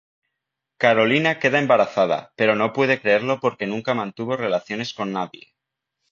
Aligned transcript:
Carolina 0.83 1.37
queda 1.37 1.59
embarazada, 1.59 2.33
pero 2.35 2.55
no 2.55 2.73
puede 2.73 2.99
creerlo 2.99 3.39
porque 3.39 3.67
nunca 3.67 3.93
mantuvo 3.93 4.35
relaciones 4.35 4.95
con 4.95 5.11
nadie. 5.11 5.53